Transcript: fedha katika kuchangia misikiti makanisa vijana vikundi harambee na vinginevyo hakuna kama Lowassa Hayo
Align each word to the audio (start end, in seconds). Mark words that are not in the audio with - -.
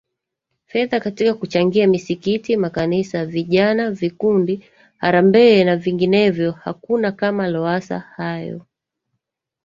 fedha 0.65 0.99
katika 0.99 1.33
kuchangia 1.33 1.87
misikiti 1.87 2.57
makanisa 2.57 3.25
vijana 3.25 3.91
vikundi 3.91 4.63
harambee 4.97 5.63
na 5.63 5.75
vinginevyo 5.77 6.51
hakuna 6.51 7.11
kama 7.11 7.47
Lowassa 7.47 7.99
Hayo 7.99 8.65